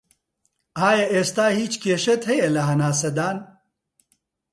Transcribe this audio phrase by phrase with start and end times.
[0.81, 3.37] ئایا ئێستا هیچ کێشەت هەیە لە هەناسەدان